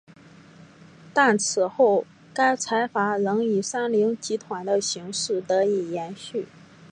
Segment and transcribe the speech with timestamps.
[1.13, 6.47] 但此后该财阀仍以三菱集团的形式得以延续。